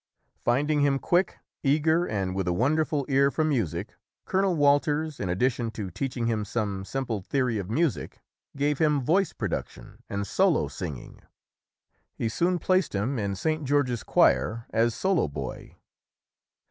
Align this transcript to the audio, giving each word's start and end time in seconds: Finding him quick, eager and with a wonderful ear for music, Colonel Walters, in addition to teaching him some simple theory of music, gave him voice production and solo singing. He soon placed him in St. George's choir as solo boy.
Finding 0.39 0.81
him 0.81 0.97
quick, 0.97 1.37
eager 1.61 2.07
and 2.07 2.33
with 2.33 2.47
a 2.47 2.53
wonderful 2.53 3.05
ear 3.07 3.29
for 3.29 3.43
music, 3.43 3.95
Colonel 4.25 4.55
Walters, 4.55 5.19
in 5.19 5.29
addition 5.29 5.69
to 5.77 5.91
teaching 5.91 6.25
him 6.25 6.43
some 6.43 6.85
simple 6.85 7.21
theory 7.21 7.59
of 7.59 7.69
music, 7.69 8.19
gave 8.57 8.79
him 8.79 9.01
voice 9.03 9.31
production 9.31 10.01
and 10.09 10.25
solo 10.25 10.67
singing. 10.67 11.21
He 12.15 12.29
soon 12.29 12.57
placed 12.57 12.95
him 12.95 13.19
in 13.19 13.35
St. 13.35 13.63
George's 13.63 14.01
choir 14.01 14.65
as 14.71 14.95
solo 14.95 15.27
boy. 15.27 15.75